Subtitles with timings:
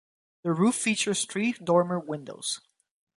[0.41, 2.59] The roof features three dormer windows.